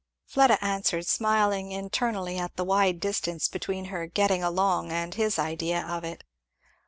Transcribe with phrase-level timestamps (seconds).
[0.25, 5.85] Fleda answered, smiling internally at the wide distance between her "getting along" and his idea
[5.85, 6.23] of it.